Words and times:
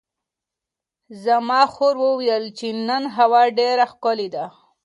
زما 1.23 1.61
خور 1.73 1.95
وویل 2.05 2.45
چې 2.57 2.67
نن 2.87 3.03
هوا 3.15 3.43
ډېره 3.59 3.85
ښکلې 3.91 4.27
ده. 4.35 4.45